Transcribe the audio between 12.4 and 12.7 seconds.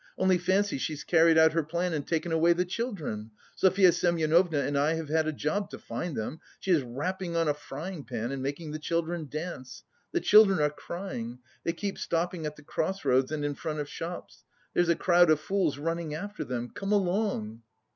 at the